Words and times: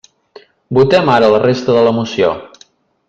Votem 0.77 1.11
ara 1.15 1.29
la 1.35 1.43
resta 1.43 1.77
de 1.77 1.85
la 1.89 1.93
moció. 1.99 2.33